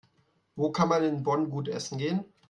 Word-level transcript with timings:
Wo 0.55 0.71
kann 0.71 0.89
man 0.89 1.03
in 1.03 1.21
Bonn 1.21 1.51
gut 1.51 1.67
essen 1.67 1.99
gehen? 1.99 2.25